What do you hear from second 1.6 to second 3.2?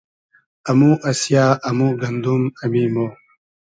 امو گئندوم، امی مۉ